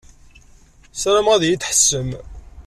[1.01, 2.09] Sarameɣ ad yi-d-tḥessem.